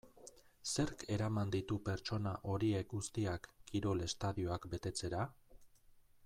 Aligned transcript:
Zerk 0.75 1.03
eraman 1.15 1.51
ditu 1.55 1.77
pertsona 1.89 2.33
horiek 2.53 2.89
guztiak 2.95 3.47
kirol 3.71 4.03
estadioak 4.09 4.67
betetzera? 4.73 5.23